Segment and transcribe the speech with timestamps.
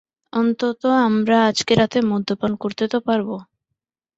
[0.33, 3.29] অন্তত্য আমরা আজ রাতে মদ্যপান করতে তো পারব।